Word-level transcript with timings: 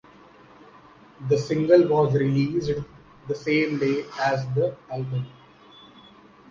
The 1.29 1.37
single 1.37 1.87
was 1.87 2.15
released 2.15 2.71
the 3.27 3.35
same 3.35 3.77
day 3.77 4.03
as 4.19 4.43
the 4.55 4.75
album. 4.91 5.27